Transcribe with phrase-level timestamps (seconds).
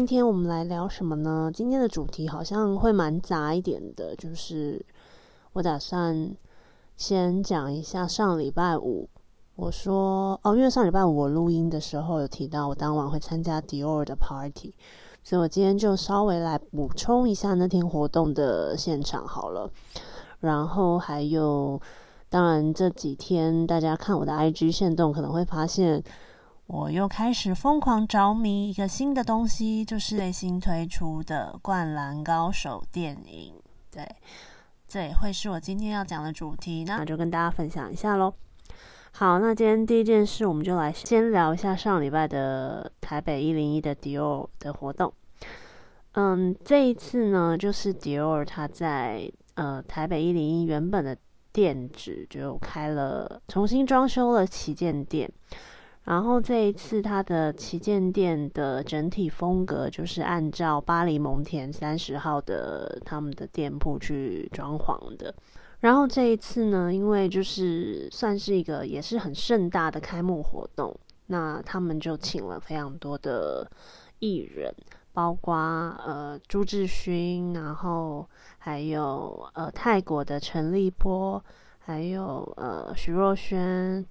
[0.00, 1.50] 今天我们来聊什么呢？
[1.52, 4.82] 今天的主题好像会蛮杂一点的，就是
[5.52, 6.34] 我打算
[6.96, 9.06] 先讲一下上礼拜五，
[9.56, 14.74] 我说哦，因为上礼拜五我录音的时候有提到我当晚会参加迪奥的 party，
[15.22, 19.70] 所以我今天就稍微来补充一下那天活动的现场好了。
[20.38, 21.78] 然后还有，
[22.30, 26.02] 当然这几天大家看我的 IG 线动，可能会发现。
[26.72, 33.52] 我又开始疯狂着迷一个新的东西，就是最新推出的《灌篮高手》电影。
[33.90, 34.08] 对，
[34.86, 38.32] 这也会是我今天要讲的主题，那就跟大家分享一下喽。
[39.10, 45.12] 好，那今天第一件事，我们就来先聊一下上礼拜的台北一零一的迪奥的活动。
[46.12, 51.16] 嗯，这一次呢，就是迪奥他在呃台北一零一原本的
[51.52, 55.28] 店址就开了，重新装修了旗舰店。
[56.04, 65.32] 然后这一次，它的旗舰店的整体风格就是按照巴黎蒙田三十号的他们的店铺去装潢的。
[65.80, 73.70] 然后这一次呢，因为就是算是一个也是很盛大的开幕活动，那他们就请了非常多的
[74.18, 74.74] 艺人，
[75.12, 78.26] 包括呃朱志勋，然后
[78.58, 81.42] 还有呃泰国的陈立波，
[81.78, 84.04] 还有呃徐若瑄。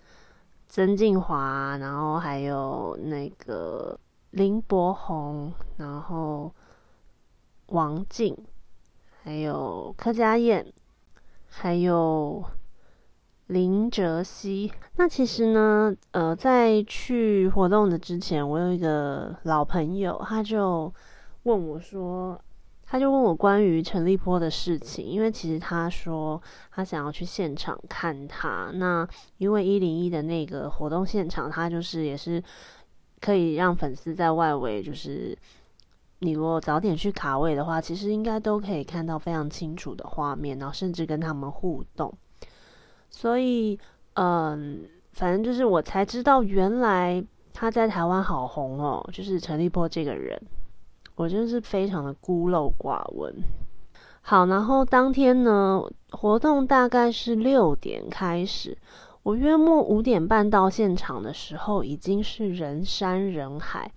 [0.70, 6.53] 曾静华，然后还有那个林柏宏，然后
[7.66, 8.38] 王静，
[9.23, 10.72] 还有柯佳燕，
[11.48, 12.44] 还有
[13.48, 14.72] 林哲熙。
[14.95, 20.94] 那其实呢，呃，在去活动的之前，我有一个老朋友，他就
[21.44, 22.39] 问我说。
[22.92, 26.42] 他就问我关于陈立波的事情，因为其实他说
[26.72, 28.72] 他想要去现场看他。
[28.73, 29.08] 那
[29.38, 32.44] 因为一零一的那个活动现场，他就是也是
[33.22, 35.38] 可以让粉丝在外围，就是
[36.17, 42.11] 你如果早点去卡位的话，其实应该都可以看到非常清楚的画面，然后甚至跟他们互动。
[43.11, 43.80] 所以，
[44.16, 47.23] 嗯，反正就是我才知道，原来
[47.54, 50.42] 他在台湾好红哦，就是陈立波这个人。
[51.19, 53.43] 我真是非常的孤陋寡闻。
[54.21, 58.77] 好，然后当天呢，活动大概是六点开始，
[59.23, 63.91] 我约莫五点半到现场的时候，已经是人山人海。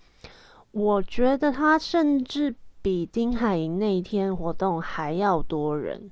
[0.73, 6.11] 我觉得他甚至比丁海寅那一天活动还要多人。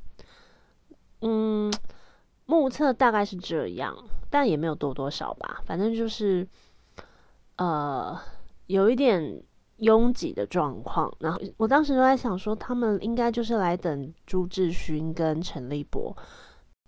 [1.22, 1.72] 嗯，
[2.46, 3.96] 目测大概是这样，
[4.30, 6.46] 但也没有多多少吧，反正就是，
[7.56, 8.16] 呃，
[8.68, 9.42] 有一点。
[9.80, 16.14] 拥挤的状况，然后我当时都在想说，他们应该就是来等朱志勋跟陈立博，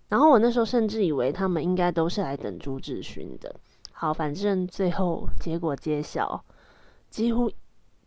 [0.09, 3.55] 然后我那时候甚至以为他们应该都是来等朱志勋的。
[3.91, 6.43] 好，反正最后结果揭晓，
[7.09, 7.51] 几乎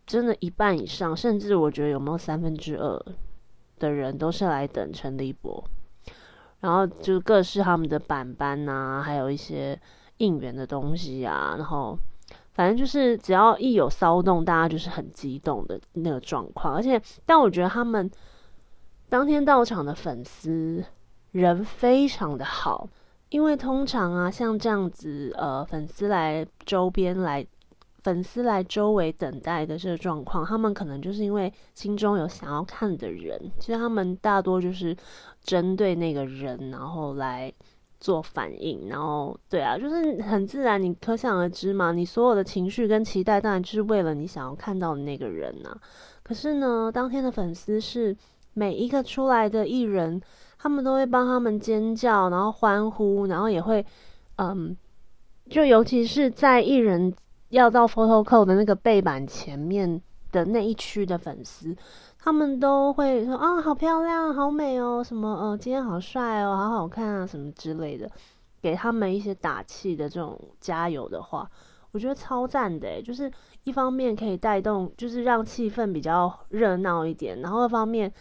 [0.07, 3.05] 真的一半以上，甚至我觉得有没有三分之二
[3.79, 5.65] 的人都是来等陈立博，
[6.61, 9.81] 然后就各式他们的板板啊，还有一些
[10.19, 11.99] 应援的东西啊，然后。
[12.56, 16.75] 反正就是只要一有骚动，大家就是很激动的那个状况。
[16.75, 18.11] 而且，但我觉得他们
[19.11, 20.83] 当天到场的粉丝
[21.33, 22.89] 人非常的好，
[23.28, 27.47] 因为通常啊，像这样子，呃，粉丝来周边来，
[28.03, 34.97] 粉丝来周围等待的这个状况，他们可能就是因为心中有想要看的人，其实他们大多就是
[35.45, 37.53] 针对那个人，然后来。
[38.06, 41.91] 做反应，然后对啊，就是很自然，你可想而知嘛。
[41.91, 45.77] 你所有的情绪跟期待，当然就是为了你想要看到的那个人呐。
[46.22, 48.16] 可是呢，当天的粉丝是
[48.55, 50.22] 每一个出来的艺人，
[50.56, 53.84] 他们都会帮他们尖叫，然后欢呼，然后也会，
[54.37, 54.77] 嗯，
[55.50, 57.12] 就尤其是在艺人
[57.49, 60.01] 要到 photo code 的那个背板前面
[60.31, 61.75] 的那一区的粉丝。
[62.27, 68.11] 他们都会说啊，好漂亮，好美哦，什么呃，今天好帅哦，好好看啊，什么之类的，
[68.61, 71.49] 给他们一些打气的这种加油的话，
[71.93, 73.01] 我觉得超赞的。
[73.01, 73.31] 就是
[73.63, 78.13] 一方面可以带动，就是让气氛比较热闹一点，然后二方面，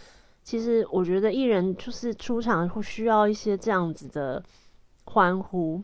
[0.43, 4.39] 其实我觉得艺人就是出场会需要一些这样子的
[5.05, 5.81] 欢呼。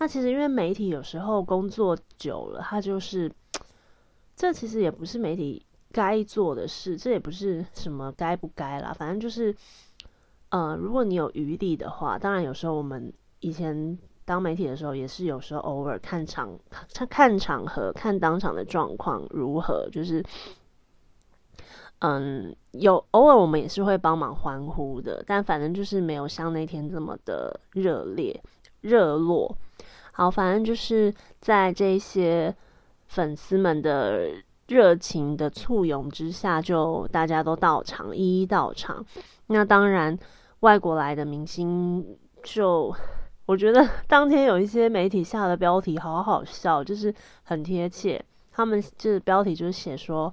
[0.00, 3.30] 那其实因为媒体有时候工作久了，他就是
[4.34, 5.64] 这其实也不是媒体。
[5.92, 9.54] 该做的事，这也不是什么该不该啦，反正就是，
[10.50, 16.58] 呃，如果你有余力的话，当然有时候我们以前当媒体的时候，也是有时候偶尔看场
[16.94, 20.24] 看看场合，看当场的状况如何，就是，
[21.98, 28.42] 嗯，有偶尔我们也是会帮忙欢呼的，但反正就是没有像那天这么的热烈
[28.80, 29.56] 热络。
[30.12, 32.54] 好，反正就是在这些。
[33.10, 34.30] 粉丝们的
[34.70, 39.04] 热情的簇拥之下，就大家都到场，一一到场。
[39.48, 40.16] 那当然，
[40.60, 42.94] 外国来的明星，就
[43.46, 47.12] 我觉得 当天有一些媒体下的标题好好笑，就是
[47.42, 48.24] 很贴切。
[48.52, 50.32] 他们就是标题就是写说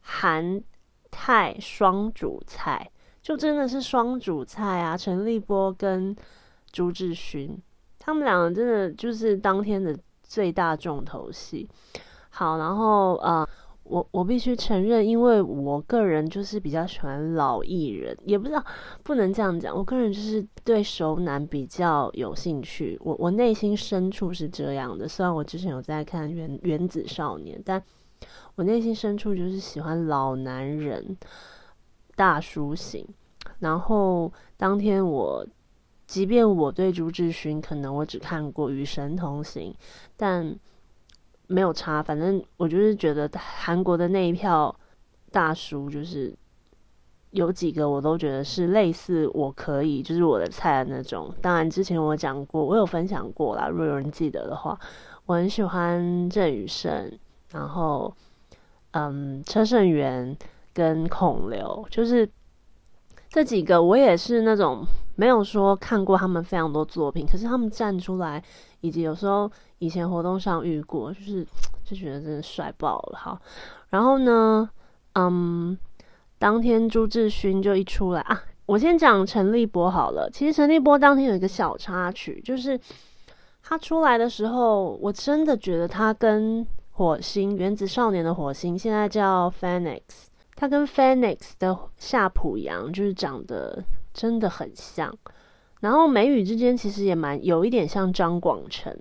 [0.00, 0.60] 韩
[1.08, 2.90] 泰双主菜，
[3.22, 4.96] 就真的是双主菜啊！
[4.96, 6.16] 陈立波跟
[6.72, 7.56] 朱志勋，
[8.00, 11.70] 他们两个真的就是当天的最大重头戏。
[12.30, 13.48] 好，然后呃。
[13.88, 18.64] 我我必须承认，因为我个人就是比较喜欢老艺人，也不知道
[19.02, 19.74] 不能这样讲。
[19.74, 25.08] 我个人就是对熟男比较有兴趣，我我内心深处是这样的。
[25.08, 27.82] 虽然我之前有在看《原原子少年》，但
[28.56, 31.16] 我内心深处就是喜欢老男人、
[32.14, 33.06] 大叔型。
[33.60, 35.46] 然后当天我，
[36.06, 39.72] 即便我对朱志勋可能我只看过《与神同行》，
[40.16, 40.58] 但。
[41.48, 44.74] 没有差，反正我就是觉得韩国的那一票
[45.32, 46.32] 大叔，就是
[47.30, 51.34] 有几个我都觉得是类似我可以，就是我的菜的那种。
[51.42, 54.78] 当然之前我讲过，我有分享过啦，如果有人记得的话，
[55.26, 57.10] 我很喜欢郑宇盛，
[57.50, 58.14] 然后
[58.92, 60.36] 嗯，车胜元
[60.72, 62.28] 跟孔刘，就是
[63.28, 64.86] 这几个我也是那种
[65.18, 68.42] 没有说看过他们非常多作品，可是他们站出来，
[68.80, 69.50] 以及有时候。
[69.80, 71.46] 以前活动上遇过，就是
[71.84, 73.40] 就觉得真的帅爆了哈。
[73.90, 74.68] 然后呢，
[75.14, 75.78] 嗯，
[76.36, 80.28] 当天朱志勋就一出来啊，我先讲陈立波好了。
[80.32, 82.76] 其实陈立波当天有一个小插曲，就是
[83.62, 90.00] 他出来的时候，我真的觉得他跟火星原子少年的火星现在叫 Phoenix，
[90.56, 93.80] 他跟 Phoenix 的夏普阳就是长得
[94.18, 95.16] 真的很像。
[95.80, 98.92] 然后眉宇之间其实也蛮有一点像张广成。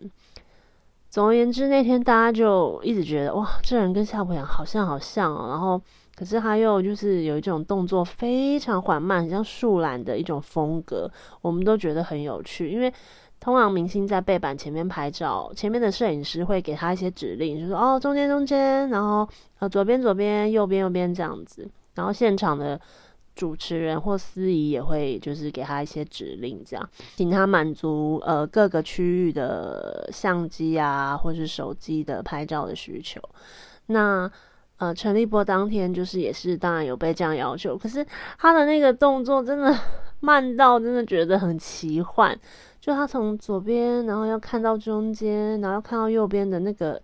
[1.10, 5.48] 总而言之，那天大家就一直觉得哇，这人跟夏普阳好像好像哦。
[5.50, 5.82] 然后，
[6.16, 11.10] 可是他又就是有一种动作非常缓慢，很像树懒的一种风格，
[11.42, 12.70] 我们都觉得很有趣。
[12.70, 12.94] 因为
[13.40, 19.28] 通常明星在背板前面拍照，前面的摄影师会给他一些指令，就说哦，中间中间，然后
[19.58, 21.68] 呃左边左边，右边右边这样子。
[21.96, 22.80] 然后现场的。
[23.38, 33.22] 主持人或司仪也会就是给他一些指令，这样请他满足呃各个区域的相机啊，或是手机的拍照的需求。
[33.86, 34.30] 那
[34.78, 38.04] 呃陈立波当天就是也是当然有被这样要求，可是
[38.40, 39.72] 他的那个动作真的
[40.20, 42.36] 慢到真的觉得很奇幻，
[42.82, 47.00] 就他从左边然后要看到中间，然后看到右边的那个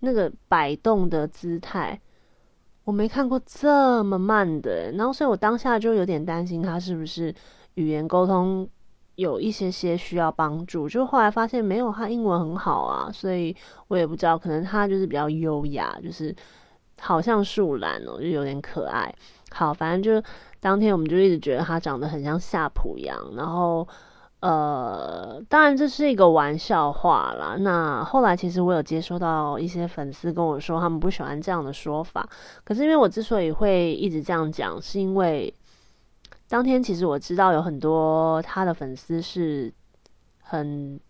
[0.00, 1.98] 那个摆动的姿态。
[2.84, 7.34] 我没看过这么慢的，然后所以我当下就有点担心他是不是
[7.74, 8.68] 语言沟通
[9.14, 13.56] 有一些些需要帮助，就后来发现没有，他英文很好啊，所以
[13.88, 16.34] 我也不知道，可能他就是比较优雅，就是
[17.00, 19.14] 好像树懒哦，就有点可爱。
[19.50, 20.26] 好，反正就
[20.60, 23.86] 当天我们就一直觉得他长得很像夏普一样，然后。
[24.44, 27.56] 呃，当然这是一个玩笑话啦。
[27.60, 32.28] 那后来其实我有接收到一些粉丝跟我说，他们不喜欢这样的说法。
[32.62, 35.54] 可是因为我之所以会一直这样讲，是因为
[36.46, 39.72] 当天其实我知道有很多他的粉丝是
[40.42, 41.00] 很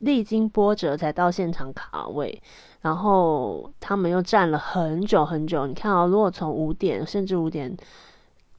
[0.00, 2.42] 历经波折才到现场卡位，
[2.82, 5.66] 然后他们又站了很久很久。
[5.66, 7.74] 你看啊，如果从五点甚至五点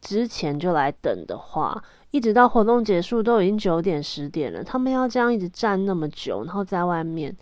[0.01, 1.83] 之前就来等的话。
[2.11, 7.35] 一直到活动结束都已经九点十点了，他们要这样一直站那么久，然后在外面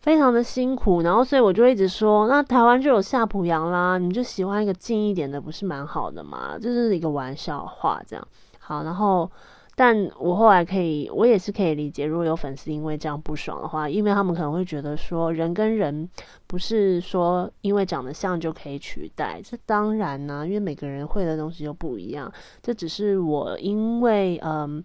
[0.00, 6.58] 非常的辛苦，然后所以我就一直说，那台湾就有夏普阳啦，你就喜欢一个近一点的，不是蛮好的吗？
[6.58, 9.30] 就是一个玩笑话，这样好，然后。
[9.78, 16.08] 但我后来可以，我也是可以理解，如果有粉丝因为这样不爽的话，因为他们可能会觉得说，人跟人
[16.46, 22.32] 不是说因为长得像就可以取代，这当然呢，因为每个人会的东西又不一样。
[22.62, 24.82] 这只是我因为嗯，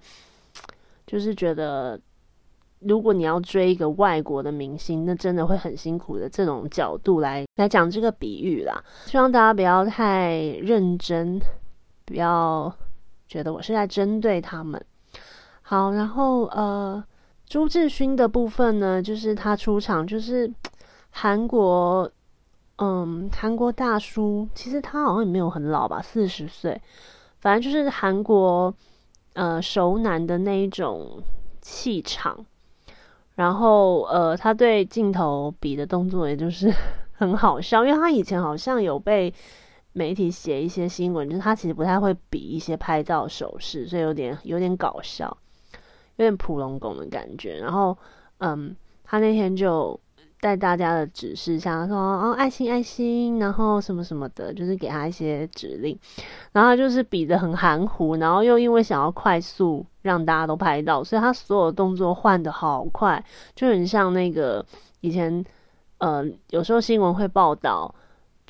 [1.08, 1.98] 就是觉得，
[2.80, 8.84] 如果你要追一个外国的明星，那真的会很辛苦的这种角度来来讲这个比喻啦。
[9.06, 11.40] 希望大家不要太认真，
[12.06, 12.76] 不要。
[13.32, 14.86] 觉得我是在针对他们。
[15.62, 17.02] 好，然后呃，
[17.48, 20.52] 朱志勋的部分呢，就是他出场，就是
[21.12, 22.12] 韩国，
[22.80, 26.82] 嗯，韩国大叔，其实他好像也没有很老吧，四十岁，
[27.40, 28.74] 反正就是韩国
[29.32, 31.24] 呃熟男的那一种
[31.62, 32.46] 气场。
[33.36, 36.70] 然后呃，他对镜头比的动作，也就是
[37.16, 39.34] 很好笑，因为他以前好像有被。
[39.94, 45.38] 媒体写一些新闻，就是他其实不太会比一些拍照手势，所以有点有点搞笑，
[46.16, 47.60] 有点普龙宫的感觉。
[47.60, 47.98] 然后，
[48.38, 50.00] 嗯，他那天就
[50.40, 55.98] 带大家的指示，像说哦爱心爱心，然后什么什么的，就是给他一些指令，
[56.52, 64.66] 然后就是比的很含糊，然后又因为想要快速让大家都拍到，所以他所有动作换的好快，就很像那个
[65.02, 65.46] 以前
[66.00, 67.94] 呃有时候新闻会报道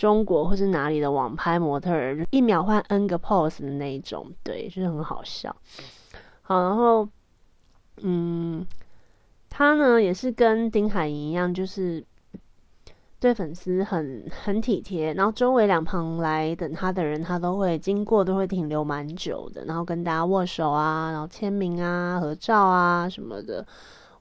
[0.02, 5.56] 中国或是哪里的网拍模特儿一秒换 N 个 pose 的那一种，对，就是很好笑。
[6.42, 7.08] 好，然后
[8.02, 8.66] 嗯。
[9.54, 12.02] 他呢也是跟丁海寅一样，就是
[13.20, 23.68] 对粉丝很很体贴，然后周围两旁来等他的人，他都会经过，都会停留蛮久的，然后跟大家握手啊，然后签名啊、合照啊什么的。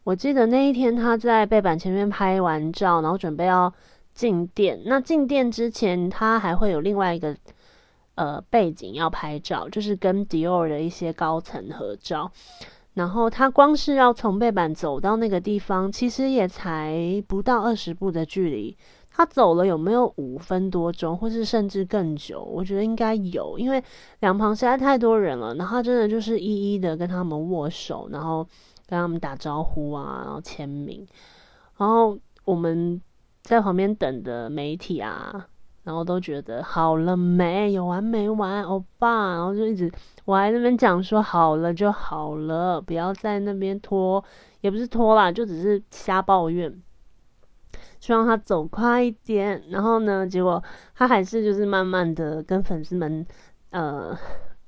[0.03, 3.73] 我记得那一天他在背板前面拍完照，然后准备要
[4.21, 4.83] 进店。
[4.85, 7.35] 那进店之前，他还会有另外一个
[8.17, 12.31] 呃背景要拍照，就是跟迪奥的一些高层合照。
[12.93, 18.77] 然后他光是要从背板走到那个地方，其实也才不到二十步的距离。
[19.11, 22.43] 他走了有没有五分多钟，或是甚至更久？
[22.43, 23.83] 我觉得应该有，因为
[24.21, 25.55] 两旁实在太多人了。
[25.55, 28.47] 然后真的就是一一的跟他们握手，然后
[28.87, 31.07] 跟他们打招呼啊，然后签名。
[31.79, 33.01] 然后我们
[33.51, 35.49] 在旁边等的媒体啊。
[35.83, 39.91] 然后都觉得好了没有完没完，欧巴，然后就一直
[40.27, 44.23] 我还在那边讲说好了就好了，不要在那边拖，
[44.61, 46.71] 也不是拖啦，就只是瞎抱怨，
[47.99, 49.61] 希望他走快一点。
[49.71, 50.63] 然后呢，结果
[50.95, 53.27] 他还是就是慢慢的跟粉丝们
[53.71, 54.17] 呃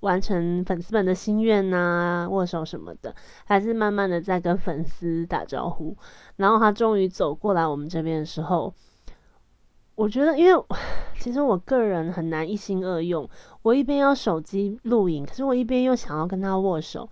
[0.00, 5.94] 完成粉丝们的心愿呐，握手什么的，还是慢慢的在跟粉丝打招呼。
[6.42, 8.74] 然后他终于走过来我们这边的时候。
[9.94, 10.64] 我觉得，因为
[11.20, 13.28] 其实我个人很难一心二用，
[13.60, 17.08] 我一边要手机录影，可是我一边又想要跟他握手，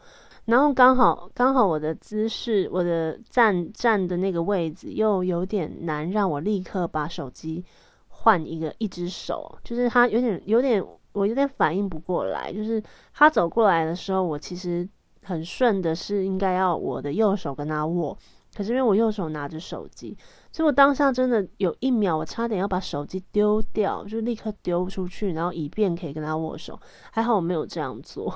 [0.46, 7.62] 然后刚好刚好我的姿势，我的站站的那个位置又有点难，让我立刻把手机
[8.08, 12.82] 换一个一只手，就是他有点有点我有点反应不过来，就是
[13.12, 14.88] 他走过来的时候，我其实
[15.22, 18.16] 很顺的是应该要我的右手跟他握。
[18.54, 20.16] 可是因为我右手拿着手机，
[20.50, 26.78] 所以我当下真的有一秒，我差点要把手机丢掉，就立刻丢出去，然后以便可以跟他握手。
[27.10, 28.32] 还好我没有这样做，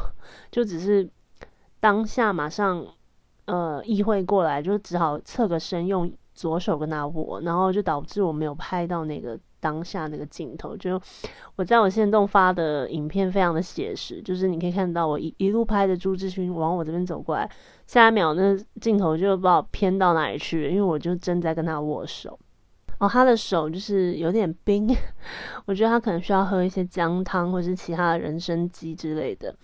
[0.51, 1.09] 就只是
[1.81, 2.87] 当下马上
[3.47, 9.39] 呃意会过来，就只好侧个身用左手跟他握，然后就导致我没有拍到那个。
[9.65, 11.01] 当下那个镜头，就
[11.57, 17.51] 我在我现动发的影片非常的写实，就是你可以看到我一一路拍着朱志勋往我这边走过来，
[17.87, 22.39] 下一秒那镜头就不知道偏到哪里去，因为我就正在跟他握手，
[22.99, 24.95] 哦，他的手就是有点冰，
[25.65, 29.57] 我觉得他可能需要喝一些姜汤或是其他的人参鸡之类的。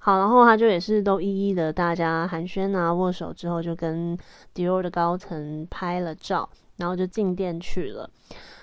[0.00, 4.16] 好，然后他就也是都一一的大家寒暄啊握手之后，就跟
[4.54, 8.08] 迪奥的高层拍了照，然后就进店去了。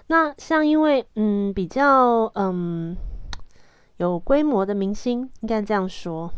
[0.07, 2.95] 那像因为嗯比较嗯
[3.97, 6.29] 有规模的明星，应该这样说，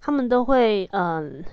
[0.00, 1.44] 他们都会嗯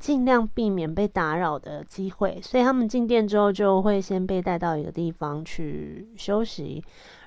[0.00, 6.82] 尽量避免被打扰的机会，所以他们进店之后就会先被带到一个地方去休息，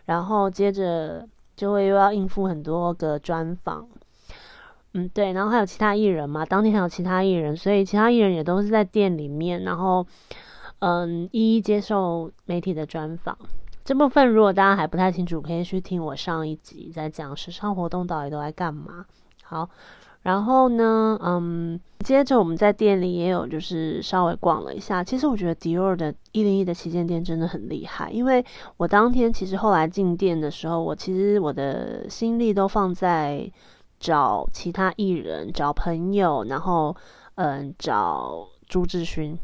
[0.06, 3.88] 然后接着就会又要应付很多个专访，
[4.94, 10.06] 嗯对，然后还有其他艺人嘛，当天还有其他艺人，所以其他艺人也都是在店里面，然后。
[10.82, 13.38] 嗯，一一接受媒体的专访
[13.84, 19.06] 这部分，如果大家还不太清楚，可以去听我上一集在讲时尚活动到底都在干嘛。
[19.44, 19.70] 好，
[20.22, 25.04] 然后呢，嗯，接着我们在店里也有就是稍微逛了一下。
[25.04, 28.44] 其实我觉得迪奥的一零一的旗舰店真的很厉害，因为
[28.78, 33.52] 我当天其实后来进店的时候，我其实我的心力都放在
[34.00, 36.96] 找其他艺人、找朋友，然后
[37.36, 39.38] 嗯，找朱志勋。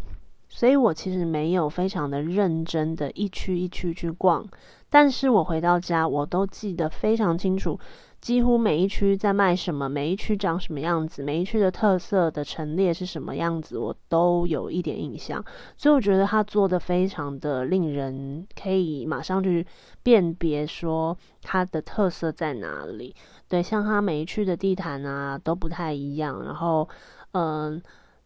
[0.57, 4.43] 所以我其实没有非常的认真的一区一区去逛，
[4.89, 7.79] 但是我回到家，我都记得非常清楚，
[8.19, 15.45] 几乎每一区在卖什么，每一区长什么样子，每一区的特色的陈列是什么样子，我都有一点印象。
[15.77, 19.63] 所以我觉得他做的非常的令人可以马上去
[20.01, 23.13] 辨别说它的特色在哪里。
[23.47, 26.89] 对，像它每一区的地毯啊都不太一样，然后
[27.33, 27.79] 嗯。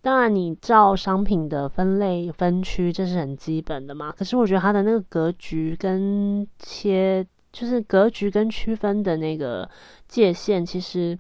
[0.04, 4.12] 当然，你照商品的分类分区，这是很基本的嘛。
[4.18, 9.70] 可是我觉得它的那个格局跟切，就是格局跟区分的那个
[10.08, 11.16] 界限，其实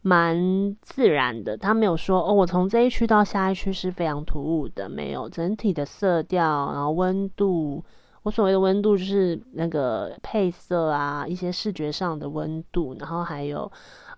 [0.00, 1.54] 蛮自然的。
[1.54, 5.28] 他没有说哦，我从这一区到下一区是非常突兀的，没有。
[5.28, 7.84] 整体的色调，然后温度，
[8.22, 13.70] 我所谓的温度就是那个配色啊，一些视觉上的温度，然后还有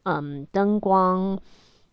[0.04, 1.37] 嗯灯光。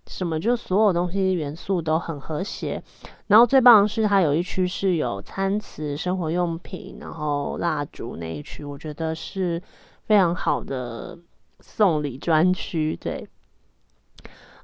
[0.08, 2.82] 什么就所有东西元素都很和谐。
[3.28, 9.62] 然后最棒的是，它有一区是有餐瓷、生活用品，然后蜡烛那一区，我觉得是
[10.06, 11.18] 非常好的
[11.60, 12.98] 送礼专区。
[13.00, 13.28] 对，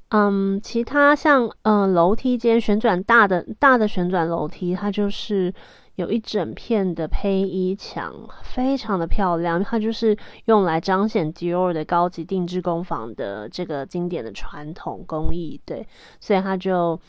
[0.09, 5.53] 嗯，其他像嗯楼梯间旋转大的大的旋转楼梯，它就是。
[5.95, 9.63] 有一整片的胚衣墙，非常的漂亮。
[9.63, 15.87] 它就是用来彰显 Dior 的高级定制工坊的这个经典的传统工艺，对。
[16.19, 16.99] 所以它就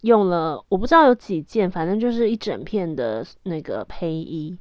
[0.00, 4.58] 用了，我不知道有几件，反正就是一整片的那个胚衣，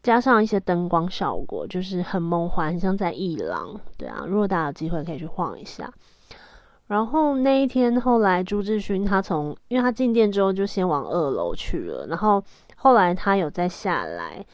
[0.00, 3.80] 加上一些灯光效果，就是很梦幻，很像在艺廊。
[3.98, 5.92] 对啊，如果大家有机会可以去晃一下。
[6.86, 12.40] 然后那一天，后来朱志勋他从，因为他进店之后就先往二楼去了，然后。
[12.86, 14.46] 后来他有再下来，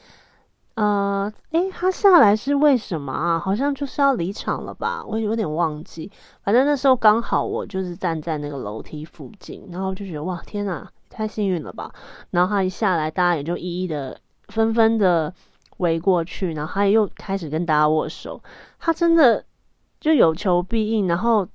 [0.73, 3.37] 呃，诶，他下来是为什么啊？
[3.37, 5.05] 好像就是要离场了吧？
[5.07, 6.11] 我有点忘记。
[6.41, 11.93] 反正那时候刚好我就是站在那个楼梯附近，然后就觉得哇，天哪，太幸运了吧！
[12.31, 15.31] 然后他一下来，大家也就一一的纷纷的
[15.77, 18.41] 围过去，然后他又开始跟大家握手。
[18.79, 19.45] 他真的
[19.99, 21.47] 就有求必应，然后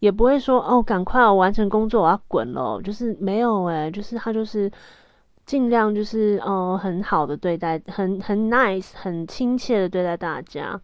[0.00, 4.70] 也不会说哦，赶快完成工作，我要滚了，就是没有诶，就是他就是。
[5.48, 10.78] 尽量就是嗯很好的对待，很很 nice，很亲切的对待大家。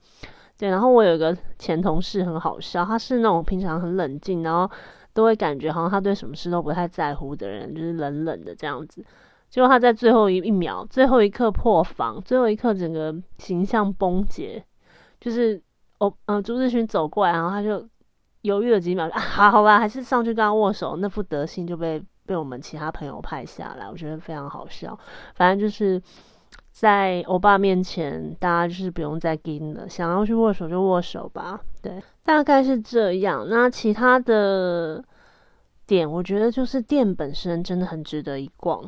[0.57, 4.71] 对，然后我有个前同事很好笑，他是那种平常很冷静，然后
[5.13, 9.05] 都会感觉好像他对什么事都不太在乎的人，就是冷冷的这样子。
[9.51, 14.65] 结果他在最后一一秒、最后一刻破防，最后一刻整个形象崩解，
[15.21, 15.63] 就是
[15.99, 17.87] 哦嗯朱志勋走过来，然后他就
[18.41, 22.03] 犹豫了几秒，啊好吧，还是上去跟他握手，那副德行就被。
[22.27, 24.99] 被我们其他朋友拍下来，我觉得非常好笑。
[25.35, 26.01] 反正就是
[26.71, 31.61] 在欧巴面前，大家就是不用再跟了，想要去握手就握手吧。
[31.83, 33.47] 对，大概是这样。
[33.49, 35.05] 那其他的
[35.87, 38.83] 点，我觉得就是店本身真的很值得一逛。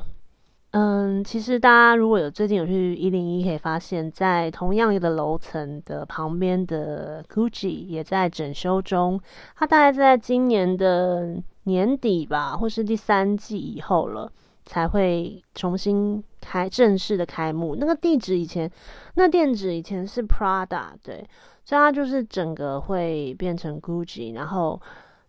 [0.71, 9.21] 嗯，其实大家如果有最近有去一零一，可以发现，在同样一个楼层的旁边的 Gucci 也在整修中。
[9.57, 11.37] 它大概在今年的。
[11.67, 14.31] 年底吧，或是第三季以后了，
[14.65, 17.77] 才会重新开正式的开幕。
[17.77, 18.71] 那个地址以前，
[19.15, 21.27] 那店址以前是 Prada，对，
[21.65, 24.35] 所以它就是整个会变成 Gucci。
[24.35, 24.81] 然后，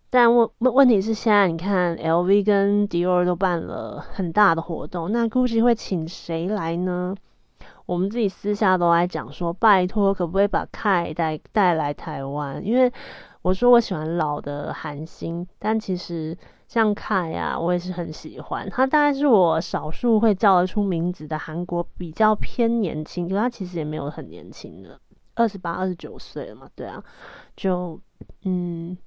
[0.10, 7.16] 但问问题是，现在你看 LV 跟 Dior 都办了很大的活动，那 Gucci 会请谁来呢？
[7.86, 12.64] 我们自己私下都来讲说，拜托，可不可以把 Kai 带带来台湾？
[12.66, 12.92] 因为
[13.48, 18.70] 我说我喜欢老的韩星，但其实像凯呀，我也是很喜欢。
[18.70, 25.00] 他大概是我少数会叫得出名字的韩国比较偏年轻，就他其实也没有很年轻的，
[25.36, 27.02] 二十八、二十九岁了嘛，对啊，
[27.56, 27.98] 就
[28.44, 28.98] 嗯，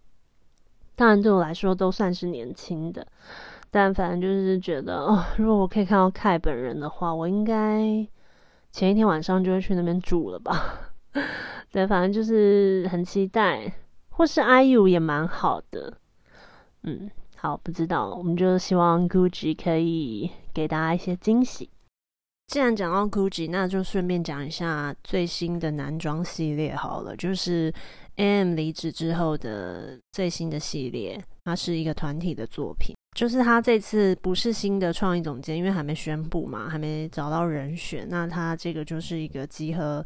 [0.97, 3.07] 当然对我来说都算是年轻的，
[3.71, 7.83] 但反正就是觉得哦，如果我可以看到凯本人的话，我应该
[8.73, 10.95] 前一天晚上就会去那边住了吧。
[11.71, 13.71] 对，反正就是很期待。
[14.21, 15.97] 或是 IU 也蛮好的，
[16.83, 21.71] 嗯，好，不知道，我们就希望 Gucci 可以给大家一些惊喜。
[22.49, 27.73] 既然讲到 Gucci，那就顺便讲一下最新的男装系列好了，就是
[28.17, 40.05] AM 离职之后的最新的系列，它是一个团体的作品，就是他这次不是新的创意总监，因为还没宣布嘛，还没找到人选，那他这个就是一个集合。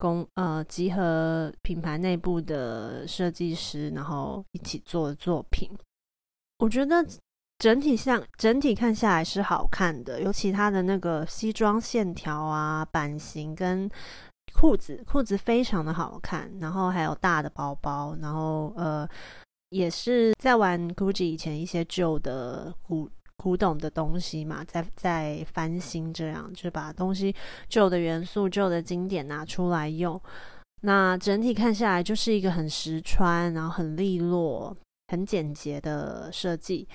[0.00, 5.70] 公呃，集合品牌内部的设计师，然后一起做的作品，
[6.58, 7.06] 我觉得
[7.58, 13.88] 整体像整体看下来是好看的，尤其它的那个西装线条啊、版型跟
[14.54, 19.06] 裤子，裤子非常的好看，然后还有大的包包，然后呃，
[19.68, 23.10] 也是在玩 GUCCI 以前一些旧的古。
[23.40, 27.34] 古董的东西嘛，在在翻新，这样就是把东西
[27.70, 30.20] 旧的元素、旧的经典拿出来用。
[30.82, 34.76] 那整体看下来，就是一个很实穿，然后很利落、
[35.08, 36.86] 很简洁的设计。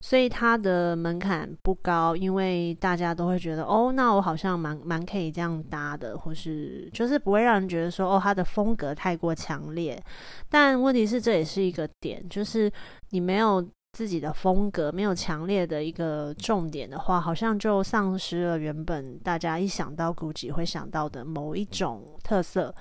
[0.00, 10.00] 所以它的门槛不高，因为大家都会觉得，哦，那我好像蛮蛮可以这样搭的，或是就是不会让人觉得说，哦，它的风格太过强烈。
[10.48, 12.70] 但问题是，这也是一个点，就是
[13.10, 13.68] 你没有。
[13.92, 22.74] 自己的风格没有强烈的一个重点的话，好像就丧失了原本大家一想到 GUCCI 会想到的某一种特色。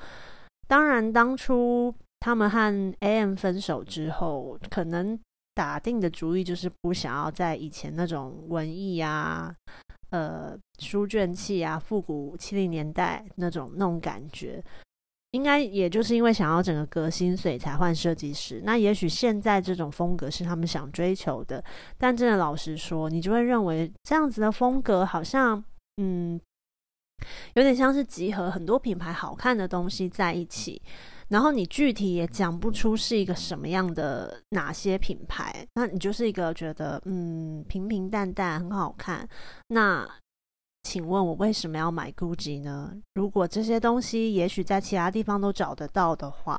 [0.68, 5.18] 当然，当初他们和 AM 分手之后，可能
[5.56, 9.56] 打定的主意就是不想要在以前那种文艺啊、
[10.12, 14.64] 呃书卷气啊、复古七零年代那种那种感觉。
[15.38, 18.60] 应该也就是因为想要整个革新，所以才换设计师。
[18.66, 21.64] 那也许现在这种风格是他们想追求的，
[21.96, 25.64] 但真的老实说，你就会认为这样子的风格好像，
[26.02, 26.42] 嗯，
[27.54, 30.82] 有点像是集合很多品牌好看的东西在一起，
[31.28, 39.30] 然后你具体也讲不出是一个什么样的哪些品牌，那你就是一个觉得嗯平平淡淡很好看，
[39.68, 40.10] 那。
[40.88, 42.96] 请问我为什么要买 GUCCI 呢？
[43.16, 46.58] 如果这些东西也许在其他地方都找得到的话，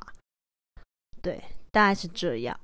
[1.22, 2.54] 对，大概是这样。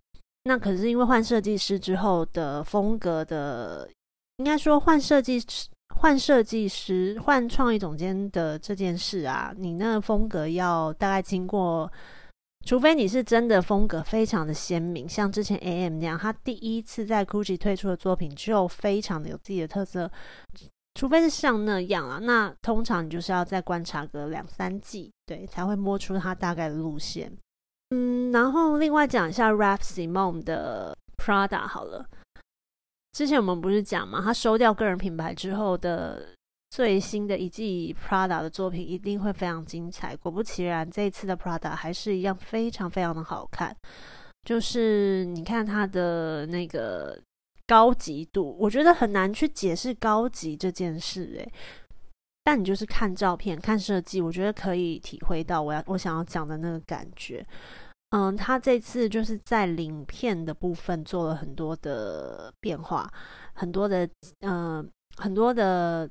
[0.43, 3.89] 那可是因为换设计师之后的风格的，
[4.37, 11.91] 应该说换设计师、换设计师、换创意总监的这件事啊，你那风格要大概经过，
[12.67, 20.11] 除非你是真的风格非常的鲜明，像之前 AM 那样，他第一次在 GUCCI 推出的作品就非常的有自己的特色。
[20.95, 27.33] 除非是像那样啊，那通常你就是要再观察个两三季，对，才会摸出它大概的路线。
[27.91, 32.07] 嗯，然后另外讲一下 Ralph Simon 的 Prada 好了。
[33.13, 36.29] 之前我们不是讲嘛，他收掉个人品牌之后的
[36.71, 40.15] 最新的一季 Prada 的作品一定会非常精彩。
[40.17, 43.77] 果不其然，这一次的 Prada 还是一样非常非常的好看。
[44.45, 47.21] 就是你看它的那个。
[47.67, 51.53] 高级度，我觉得很难去解释高级这件事，诶，
[52.45, 57.45] 但你就是看照片、看设计，我觉得可以体会到我要我想要讲的那个感觉。
[58.11, 63.11] 嗯，他这次就是在领片的部分做了很多的变化，
[63.55, 64.09] 很多的
[64.41, 66.09] 嗯，很多的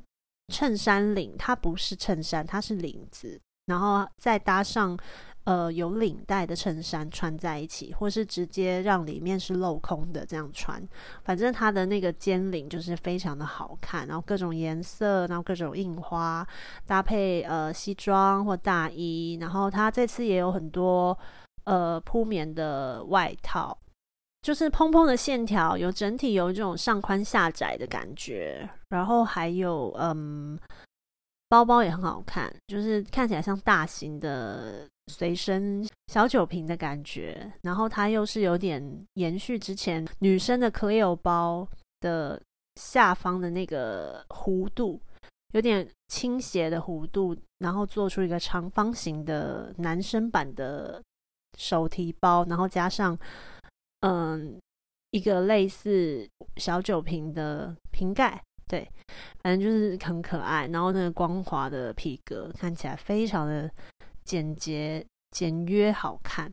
[0.54, 4.98] 衬衫领，它不是衬衫，它是领子，然后再搭上。
[5.46, 10.82] 呃，有领带的衬衫穿在一起，或是直接让里面是镂空的这样穿，
[11.26, 16.48] 反正它的那个尖领就是非常的好看，然后各种颜色，然后各种印花
[16.88, 21.18] 搭配呃西装或大衣，然后它这次也有很多
[21.66, 23.78] 呃铺棉的外套，
[24.44, 30.58] 就是蓬蓬的线条，有整体有这种上宽下窄的感觉，然后还有嗯
[31.50, 34.88] 包包也很好看，就是看起来像大型的。
[35.08, 41.68] 随身小酒瓶的感觉，然后它又是有点延续之前女生的 Clio 包
[42.00, 42.42] 的
[42.76, 45.02] 下方的那个弧度，
[45.54, 51.02] 有点倾斜的弧度，然后做出一个长方形的男生版的
[51.58, 53.18] 手提包，然后加上
[54.02, 54.58] 嗯
[55.12, 58.90] 一个类似小酒瓶的瓶盖，对，
[59.42, 63.70] 反正就是很可爱，然后那个光滑的皮革看起来非常的。
[64.24, 66.52] 简洁、简约、好看。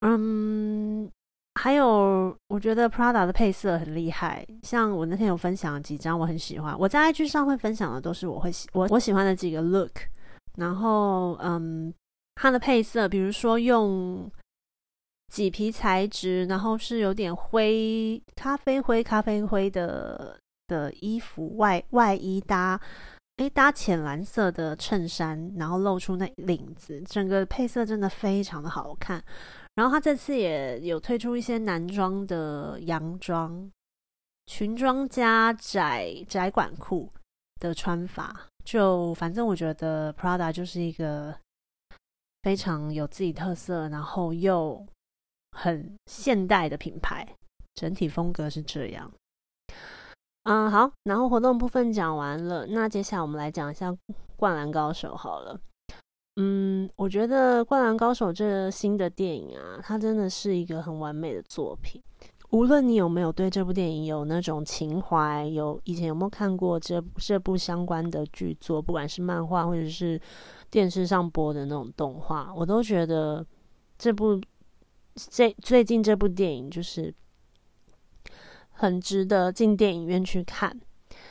[0.00, 1.10] 嗯，
[1.54, 4.46] 还有，我觉得 Prada 的配色很厉害。
[4.62, 6.78] 像我那天有分享几张，我很喜欢。
[6.78, 9.92] 我在 IG 上会分享的都是我会喜我我喜欢的几个 look。
[10.58, 11.92] 然后，嗯，
[12.34, 14.30] 它的配色，比如说用
[15.32, 22.80] 麂皮材质，然后是有点灰、咖啡灰、咖啡灰的的衣服外外衣搭。
[23.36, 29.22] 诶，搭浅蓝色的衬衫，然后露出那领子，整个配色真的非常的好看。
[29.74, 33.70] 然后他这次也有推出一些男装的洋装、
[34.46, 37.10] 裙装加窄窄管裤
[37.60, 38.48] 的穿法。
[38.64, 41.38] 就反正我觉得 Prada 就是一个
[42.42, 44.86] 非常有自己特色，然后又
[45.52, 47.28] 很现代的品牌，
[47.74, 49.12] 整体风格是这样。
[50.48, 53.90] 嗯，好，然后活动部分讲完了，那接下来我们来讲一下
[54.36, 55.58] 《灌篮高手》好了。
[56.36, 62.00] 嗯，我觉得《灌篮高手》这新的电影啊，它真的是一个很完美的作品。
[62.50, 70.20] 无论你有没有对这部电影有那种情怀，有以前有没有看过这这部相关的剧作，不管是漫画或者是
[70.70, 73.44] 电视上播的那种动画，我都觉得
[73.98, 74.40] 这部
[75.16, 77.12] 这最近这部电影就是。
[78.78, 80.78] 很值得进电影院去看，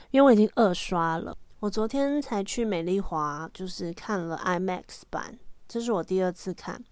[0.09, 1.37] 因为我已经二刷了。
[1.59, 6.83] 我昨天才去美丽华，就是看了 IMAX 版，这是我第二次看。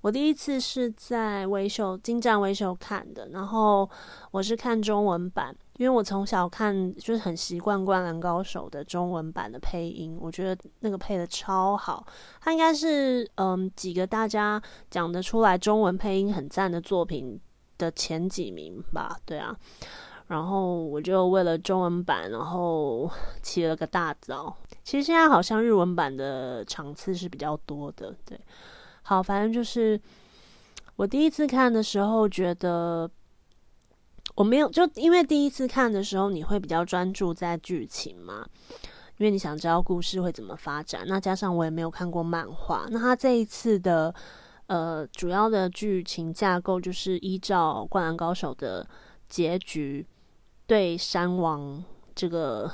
[0.00, 3.88] 我第一次是在维修金站维修看的，然后
[4.30, 12.06] 我是看中文版，因为我从小看就是很习惯《灌篮高手》的中文版的配音，我觉得那个配的超好。
[12.40, 17.40] 它应该是嗯几个大家讲得出来中文配音很赞的作品。
[17.78, 19.56] 的前几名吧，对啊，
[20.26, 23.10] 然后我就为了中文版，然后
[23.40, 24.54] 起了个大早。
[24.84, 28.38] 其实现在好像日文版的场次是比较多的，对。
[29.02, 29.98] 好，反正就是
[30.96, 33.10] 我第一次看的时候，觉得
[34.34, 38.46] 我没有，就因为第一次看的时候，你会比较专注在剧情嘛。
[39.16, 41.02] 因为你想知道故事会怎么发展。
[41.08, 44.14] 那加上我也没有看过漫画，那他这一次的
[44.68, 48.88] 呃主要的剧情架构就是依照《灌篮高手》的
[49.28, 50.06] 结局，
[50.66, 52.70] 对山王这个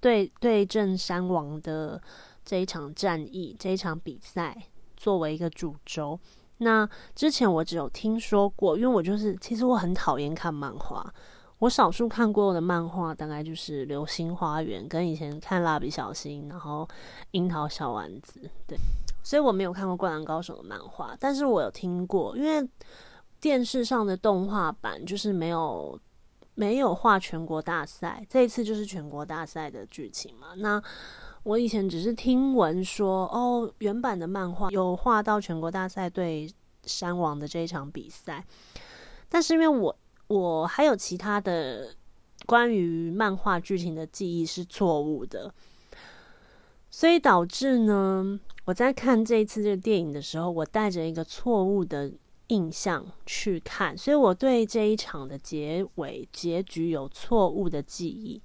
[0.00, 2.02] 对对阵山王的
[2.44, 4.56] 这一场战役、这一场比赛
[4.96, 6.18] 作为一个主轴。
[6.58, 11.14] 那之前我只有听说过，因为我就是其实我很讨厌看漫画。
[11.60, 16.88] 我少数看过的漫画大概就是《流星花园》，跟以前看《蜡笔小新》，然后
[17.32, 18.40] 《樱桃小丸子》。
[18.66, 18.78] 对，
[19.24, 22.64] 所以我没有看过《灌篮高手》的漫画，但是我有听过，因为
[23.40, 25.98] 电视上的动画版就是没有
[26.54, 30.48] 没有画全国大赛，这一次就是全国大赛的剧情嘛。
[30.58, 30.80] 那
[31.42, 36.48] 我以前只是听闻说，哦，原版的漫画有画到全国大赛对
[36.84, 38.44] 山王的这一场比赛，
[39.28, 39.96] 但是因为我。
[40.28, 41.94] 我还有其他的
[42.46, 45.52] 关于漫画剧情的记忆是错误的，
[46.90, 52.12] 所以导致呢，我在看这一次这个电影的时候，我带着一个错误的
[52.48, 58.40] 印象去看，所以我对这一场的结尾结局有错误的记忆。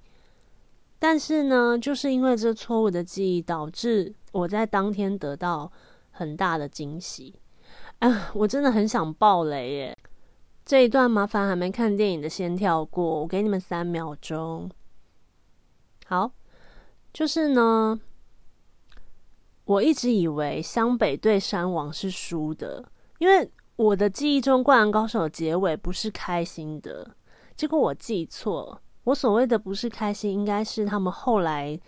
[0.98, 5.70] 但是呢，就是因为这错误的记忆，导致我在当天得到
[6.10, 7.34] 很大的惊喜。
[7.98, 9.98] 啊，我真的很想爆雷耶！
[10.64, 14.70] 这一段麻烦还没看电影的先跳过，我给你们三秒钟。
[16.06, 16.30] 好，
[17.12, 18.00] 就是呢，
[19.64, 22.84] 我一直以为湘北对山王是输的，
[23.18, 27.14] 因为我的记忆中《灌篮高手》结尾不是开心的，
[27.56, 28.80] 结果我记错。
[29.04, 31.78] 我所谓的不是开心，应该是他们后来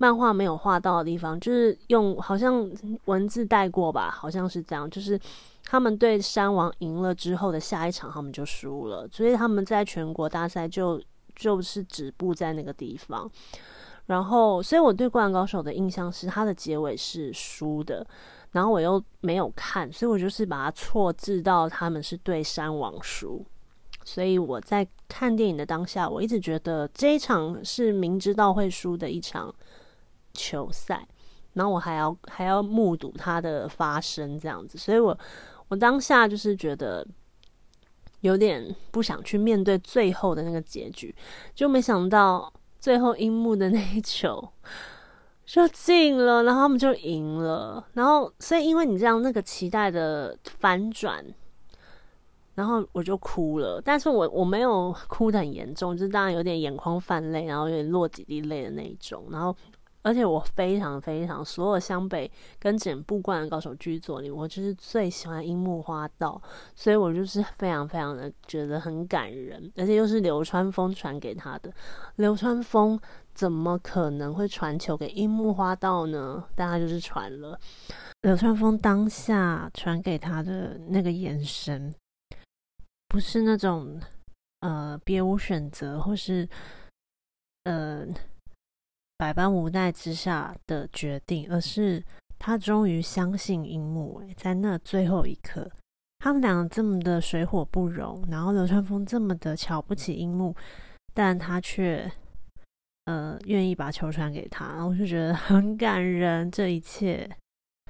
[0.00, 2.68] 漫画没有画到的地方，就是用好像
[3.04, 5.16] 文字带过吧，好像是这样，就是。
[5.62, 11.00] 他们对山王赢了之后的下一场，他们就输了，所以他们在全国大赛就
[11.36, 13.30] 就是止步在那个地方。
[14.06, 18.04] 然后，所以我对《灌篮高手》的印象是它的结尾是输的，
[18.50, 23.44] 然后我又没有看，所以我就是把它错置到他们是对山王输。
[24.02, 29.54] 所以我在看电影的当下，我一直觉得这一场是明知道会输的一场
[30.40, 31.06] 球赛，
[31.52, 35.18] 然后我还要还要目睹它的发生这样子，所以我。
[35.70, 37.06] 我当下就是觉得
[38.22, 41.14] 有点不想去面对最后的那个结局，
[41.54, 44.48] 就没想到最后樱木的那一球
[45.46, 47.86] 就进了，然后他们就赢了。
[47.92, 51.24] 然后，所以因为你这样那个期待的反转，
[52.56, 53.80] 然后我就哭了。
[53.80, 59.28] 但是我我没有哭的很严重，就是当然有点眼眶泛泪，然后有点落几滴泪的那一种。
[59.30, 59.56] 然后。
[60.02, 66.40] 而且我非常非常，所有湘北跟整部《灌篮高手》剧作里，我就是最喜欢樱木花道，
[66.74, 71.70] 所以我就是非常非常的觉得很感人，而且又是流川枫传给他的。
[72.16, 72.98] 流川枫
[73.34, 76.42] 怎么可能会传球给樱木花道呢？
[76.54, 77.58] 但他就是传了。
[78.22, 81.94] 流川枫当下传给他的那个眼神，
[83.08, 84.00] 不是那种
[84.60, 86.48] 呃别无选择，或是
[87.64, 88.06] 呃。
[89.20, 92.02] 百般无奈之下的决定，而是
[92.38, 94.22] 他终于相信樱木。
[94.34, 95.70] 在那最后一刻，
[96.20, 100.56] 他们俩这么的水火不容，然后流川枫这么的瞧不起樱木，
[101.12, 102.10] 但他却
[103.04, 106.50] 呃愿意把球传给他，然后我就觉得很感人。
[106.50, 107.28] 这一切，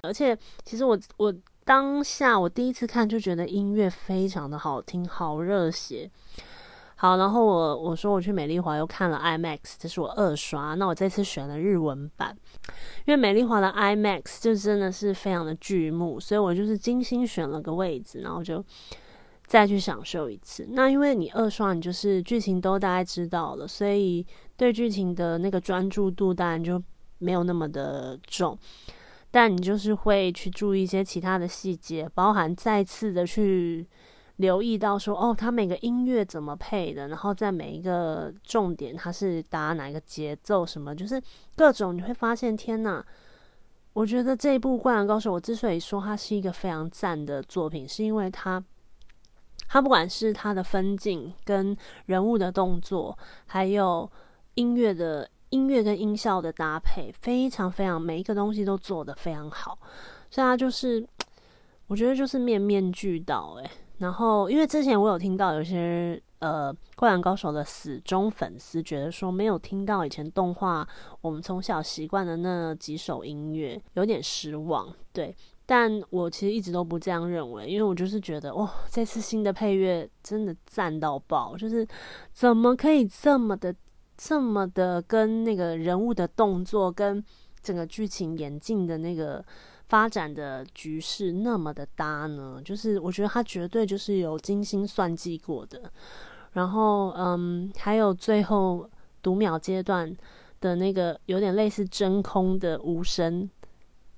[0.02, 1.32] 而且其实我我
[1.64, 6.10] 当下我第一次看就觉得音乐非常的好听，好热血。
[7.02, 10.74] 好，然后我我说我去美丽华又看了 IMAX，这是我二刷。
[10.74, 12.36] 那我这次选了日文版，
[13.06, 18.62] 因为美丽华的 IMAX 就真的是非常的剧目，所以我就是精心选了个位置，然后就
[19.46, 20.68] 再去享受一次。
[20.72, 24.26] 那因为你二刷，你就是剧情都大概知道了，所以
[24.58, 26.82] 对剧情的那个专注度当然就
[27.16, 28.58] 没有那么的重，
[29.30, 33.88] 但你就是会去注意一些其他的细节，包含再次的去。
[34.40, 41.22] 留意到说哦，他每个音乐怎么配的，然后在每一个重点他是打哪一个节奏什么，就是
[41.54, 43.04] 各种你会发现，天呐！
[43.92, 48.62] 我觉得这一部《灌篮高手》，我之所以说它是一个非常赞的作品，是因为它，
[49.68, 51.76] 它不管是它的分镜跟
[52.06, 54.10] 人物的动作，还有
[54.54, 59.78] 音乐的音乐跟音效的搭配，非常非常每一个东西都做得非常好，
[60.30, 61.06] 所以它就是
[61.88, 63.70] 我觉得就是面面俱到，诶。
[64.00, 70.86] 然后，因为之前我有听到有些呃《灌篮高手》的死忠粉丝觉得说没有听到以前动画
[71.20, 74.90] 我们从小习惯的那几首音乐，有点失望。
[75.12, 75.36] 对，
[75.66, 81.86] 但我其实一直都不这样认为，因为我就是觉得哇，这次新的配乐真的赞到爆，就是
[82.32, 83.74] 怎么可以这么的
[84.16, 87.22] 这么的跟那个人物的动作跟
[87.62, 89.44] 整个剧情演进的那个
[89.90, 92.62] 发展的局势那么的搭呢？
[92.64, 95.92] 就是我觉得他绝对就是有精心算计过的。
[96.52, 98.88] 然后，嗯，还有最后
[99.20, 100.16] 读秒阶段
[100.60, 103.50] 的那个有点类似真空的无声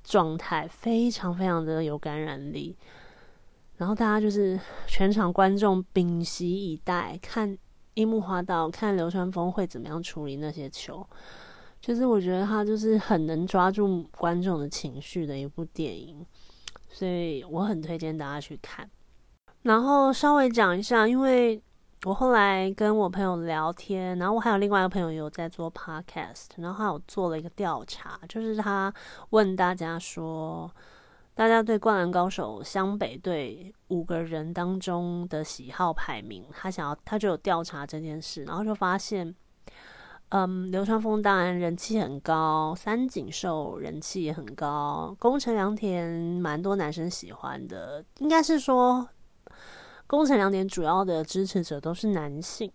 [0.04, 2.76] 状态，非常非常的有感染力。
[3.78, 7.56] 然后大家就是全场观众屏息以待，看
[7.94, 11.06] 樱木花道，看流川枫会怎么样处理那些球。
[11.82, 16.24] 就是我觉得他就是很能抓住观众的情绪的一部电影，
[16.88, 18.88] 所以我很推荐大家去看。
[19.62, 21.60] 然后稍微讲一下，因为
[22.04, 28.94] 我后来跟我朋友聊天，然后我还有另外一个朋友有在做 podcast，然后他有做了一个调查，就是他
[29.30, 30.70] 问大家说。
[31.34, 39.34] 大家对《灌篮高手》湘北队五个人当中的喜好排名，他想要他就有调查这件事，然后就发现，
[40.34, 49.06] 嗯，流川枫当然人气很高，三井寿人气也很高，宫城良田蛮多男生喜欢的，应该是说
[50.06, 52.72] 宫城良田主要的支持者都是男性。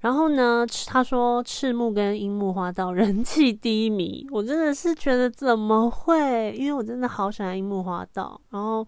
[0.00, 6.52] 然后呢，他说赤木跟樱木花道人气低迷，我真的是觉得怎么会？
[6.52, 8.86] 因为我真的好喜欢樱木花道，然后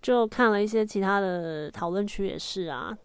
[0.00, 2.96] 就看了一些其他的讨论区也是啊，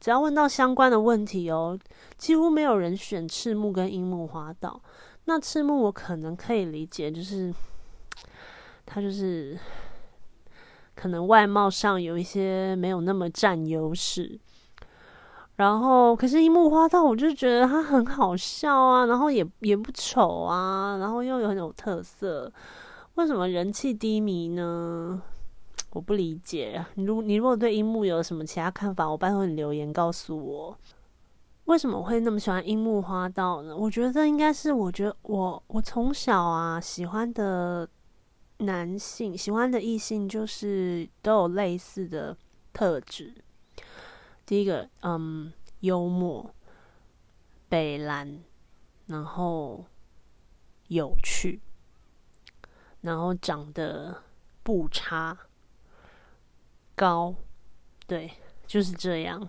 [0.00, 1.78] 只要问到相关的问题哦，
[2.16, 4.80] 几乎没有人选赤木跟樱木花道。
[5.26, 7.54] 那赤木我可能可以理解，就是
[8.86, 9.56] 他就是
[10.94, 14.40] 可能外貌上有一些没有那么占优势。
[15.56, 22.50] 然后，可是樱木花道，我就觉得他很好笑啊，然后也也不丑啊，然后又有很有特色，
[23.16, 25.20] 为什么人气低迷呢？
[25.90, 26.84] 我不理解。
[26.94, 30.78] 你如你如果对樱木有什么其他看法，我拜托你留言告诉我，
[31.64, 33.76] 为什么会那么喜欢樱木花道呢？
[33.76, 37.88] 我觉得应该是，我觉得我我从小啊喜欢的
[38.58, 42.36] 男性，喜欢的异性就是都有类似的
[42.72, 43.34] 特质。
[44.46, 46.52] 第一个，嗯，幽默、
[47.68, 48.42] 北蓝，
[49.06, 49.84] 然后
[50.88, 51.60] 有趣，
[53.00, 54.22] 然后长得
[54.64, 55.38] 不差，
[57.00, 57.34] 高，
[58.06, 58.30] 对，
[58.66, 59.48] 就是这样。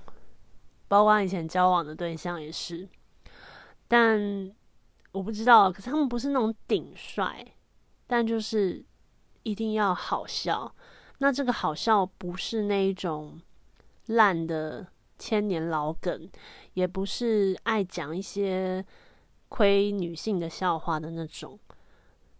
[0.87, 2.87] 包括以前交往的对象也是，
[3.89, 4.49] 但
[5.11, 7.45] 我不知道，可是他们不是那种顶帅，
[8.07, 8.81] 但就是
[9.43, 10.73] 一定要好笑。
[11.17, 13.41] 那这个好笑不是那一种。
[14.07, 14.85] 烂的
[15.17, 16.29] 千年老梗，
[16.73, 18.83] 也不是爱讲一些
[19.47, 21.57] 亏女性的笑话的那种，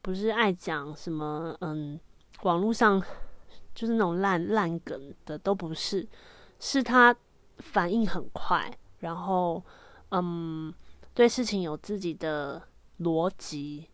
[0.02, 1.97] 不是爱讲什么嗯，
[2.41, 3.02] 网络上
[3.74, 6.08] 就是那种烂烂梗的，都不是，
[6.60, 7.16] 是他
[7.58, 9.64] 反应很快，然后
[10.10, 10.74] 嗯，
[11.14, 12.62] 对事情有自己的
[13.00, 13.88] 逻辑，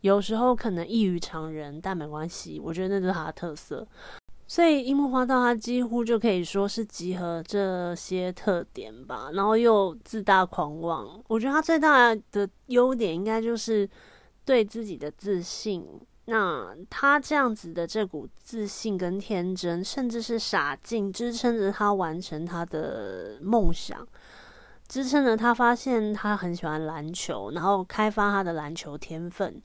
[0.00, 3.86] 有时候可能异于常人，但没关系，我觉得那是他的特色。
[4.46, 11.18] 所以樱木花道他几乎就可以说是集合这些特点吧，然后又自大狂妄。
[11.28, 13.88] 我觉得他最大的优点应该就是
[14.44, 15.82] 对自己的自信。
[16.26, 24.06] 那他这样子的这股自信跟天真，甚至是傻劲，支撑着他完成他的梦想，
[24.88, 29.60] 支撑着他发现他很喜欢篮球，然后开发他的篮球天分。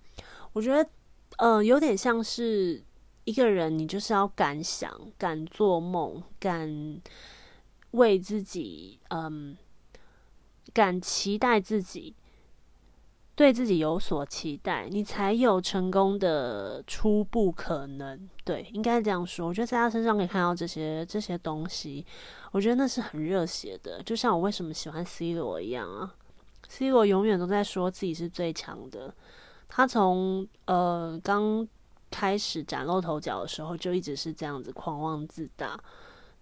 [0.53, 0.89] 我觉得，
[1.37, 2.83] 呃，有点像是。
[3.25, 6.99] 一个人，你就是要敢想、敢做梦、敢
[7.91, 9.55] 为自己，嗯，
[10.73, 12.15] 敢期待自己，
[13.39, 18.29] 对自己有所期待，你才有成功的初步可能。
[18.43, 19.47] 对，应该这样说。
[19.47, 22.05] 我觉得在他身上可以看到这些这些东西，
[22.51, 24.03] 我觉得那是很热血的。
[24.03, 26.13] 就像我为什么喜欢 C 罗一样啊
[26.67, 29.15] ，C 罗永远都在说自己是最强的。
[29.69, 31.65] 他从呃刚。
[32.11, 35.79] 开始崭露头角的时候，就一直是这样子狂妄自大。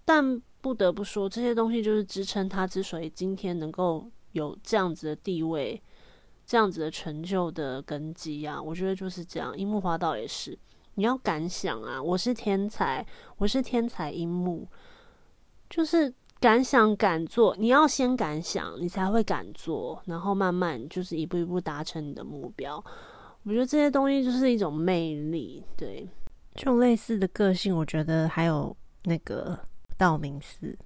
[0.06, 5.84] 但不得不说，这些东西就是支撑他之所以今天能够有这样子的地位、
[6.48, 8.60] 这样子的成就的根基啊。
[8.60, 9.56] 我觉得就是这样。
[9.56, 10.58] 樱木花道也是，
[10.96, 12.02] 你要敢想啊！
[12.02, 13.06] 我是天才，
[13.38, 14.66] 我是天才樱木，
[15.70, 17.56] 就是敢想敢做。
[17.58, 22.84] 你要先敢想，你才会敢做，然后慢慢就是一步一步达成你的目标。
[23.44, 26.08] 我觉得这些东西就是一种魅力，对，
[26.56, 29.58] 这种类似的个性，我觉得还有那个
[29.98, 30.78] 道明寺，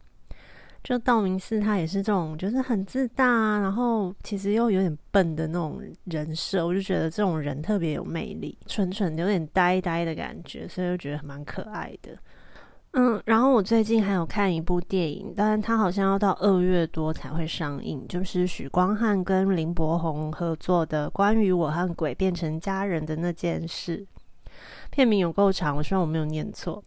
[0.83, 12.17] 就道明寺他也是这种，就是很自大，啊然后其实又有点笨的那种人设，我就觉得这种人特别有魅力，蠢蠢的有点呆呆的感觉，所以就觉得蛮可爱的。
[12.93, 23.99] 嗯，然后我最近还有看一部电影，但是它好像要到二月多才会上映，就是许光汉跟林柏宏合作的《关于我和鬼变成家人的那件事》。
[24.89, 26.83] 片名有够长，我希望我没有念错。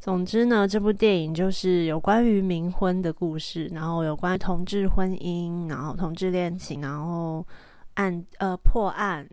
[0.00, 7.46] 总之呢，这部电影就是有关于冥婚的故事，然后有关同志婚姻，然后同志恋情，然后
[7.94, 9.28] 案呃破案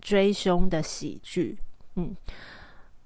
[0.00, 1.56] 追凶的喜剧。
[1.94, 2.14] 嗯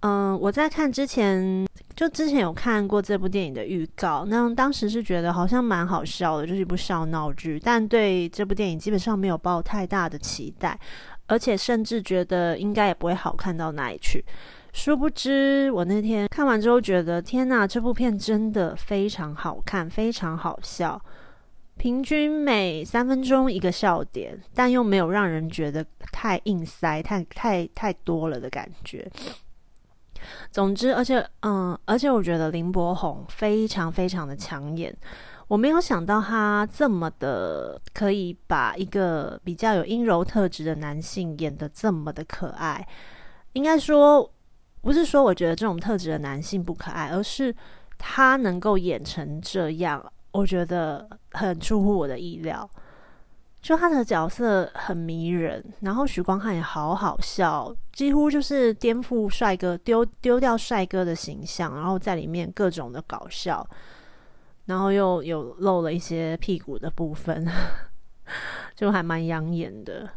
[0.01, 1.67] 嗯，我在看之前。
[1.95, 10.79] 就之前有看过这部电影的预告，那当时是觉得好像蛮好笑的，就是一部笑闹剧，但对这部电影基本上没有抱太大的期待，
[11.27, 14.23] 而且甚至觉得应该也不会好看到哪里去。
[14.77, 21.01] 殊不知，我那天看完之后觉得，天呐，这部片真的非常好看，非常好笑，
[21.79, 29.11] 平均每三分钟一个笑点，但又没有让人觉得太硬塞、太太太多了的感觉。
[30.51, 34.95] 总之，而且，嗯，而且我觉得林柏宏非常非常的抢眼。
[35.49, 42.87] 我没有想到他这么的可以把一个比较有阴柔特质的男性演得这么的可爱。
[43.55, 44.31] 应该说，
[44.87, 47.53] 不是说我觉得这种特质的男性不可爱，而是
[47.99, 52.71] 他能够演成这样，我觉得很出乎我的意料。
[53.61, 63.69] 就他的角色很迷人，然后许光汉也好好笑，几乎就是颠覆帅哥丢丢掉帅哥的形象，然后在里面各种的搞笑，
[64.67, 67.45] 然后又有露了一些屁股的部分，
[68.77, 70.09] 就还蛮养眼的。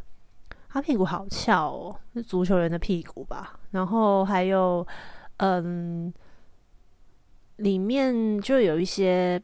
[0.69, 3.59] 他屁股好翘哦，是足球员的屁股吧？
[3.71, 4.85] 然后还有，
[5.37, 6.13] 嗯，
[7.57, 9.41] 里面就有一些，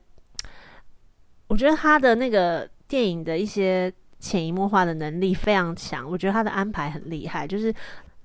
[1.48, 2.70] 我觉得他的那个。
[2.88, 7.48] 电影的一些潜移默化的能力非常强，我觉得他的安排很厉害。
[7.48, 7.74] 就是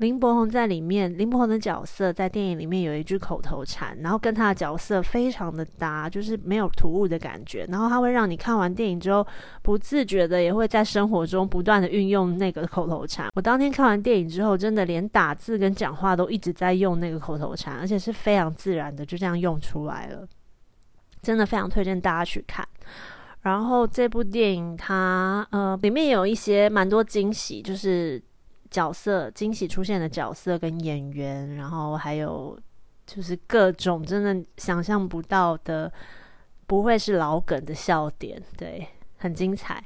[0.00, 7.66] 林柏宏在里面，林柏宏的角色在电影里面有一句口头禅，然后跟他的角色非常的搭，就是没有突兀的感觉。
[7.68, 9.26] 然后他会让你看完电影之后，
[9.60, 13.28] 不自觉的也会在生活中不断的运用那个口头禅。
[13.34, 20.26] 我当天看完电影之后，真的连打字跟讲话都一直在用那个口头禅，而且是非常自然的就这样用出来了。
[21.20, 22.66] 真的非常推荐大家去看。
[23.42, 28.22] 然后这部电影它呃里面有一些蛮多惊喜，就是
[28.70, 32.58] 角色惊喜出现的角色跟演员，然后还有
[33.06, 35.92] 就是各种真的想象不到的，
[36.66, 39.82] 不会是老梗的笑点，对，很精彩。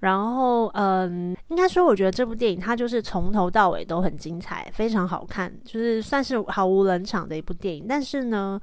[0.00, 7.86] 然后嗯，应该说我觉得这部电影它就是从头到尾都很精彩，非常好看，就是算是毫无冷场的一部电影。
[7.88, 8.60] 但是呢。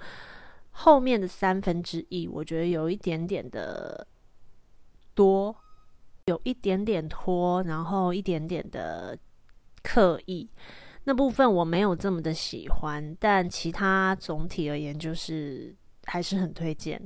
[0.72, 4.08] 后面的三分之一，我觉得有一点点的
[5.14, 5.54] 多，
[6.26, 9.18] 有一点点拖，然后一点点的
[9.84, 10.50] 刻意，
[11.04, 13.16] 那部分我没有这么的喜欢。
[13.20, 15.76] 但其他总体而言，就是
[16.06, 17.02] 还是很推荐。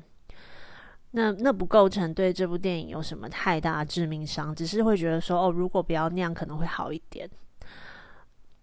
[1.12, 7.30] 那那不构成对这部电影有什么太大致命伤，只是会觉得说，哦，如果不要那样，可能会好一点。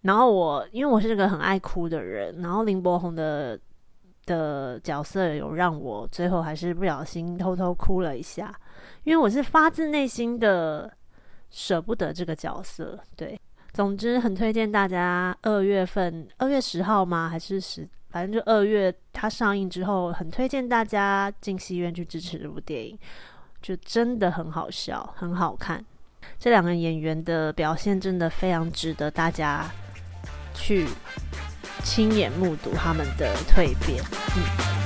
[0.01, 3.59] 然后我因为我是个很爱哭的人，然后林柏宏的。
[4.27, 8.53] 的角色有让我最后还是不小心偷偷哭了一下，
[9.03, 10.95] 因为我是发自内心的
[11.49, 12.97] 舍不得这个角色。
[13.17, 13.37] 对，
[13.73, 17.29] 总之很推荐大家二月份二月十号吗？
[17.29, 17.87] 还是十？
[18.09, 22.97] 反正就二月它上映之后，很推荐大家进戏院去支持这部电影，
[23.61, 25.83] 就真的很好笑，很好看。
[26.37, 29.69] 这两个演员的表现真的非常值得大家
[30.53, 30.87] 去。
[31.83, 34.03] 亲眼目睹他们的蜕变，
[34.37, 34.80] 嗯。